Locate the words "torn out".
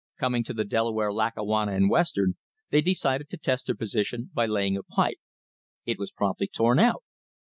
6.47-7.03